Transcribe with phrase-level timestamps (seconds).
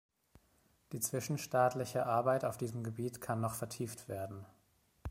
[0.93, 4.47] Die zwischenstaatliche Arbeit auf diesem Gebiet kann noch vertieft werden.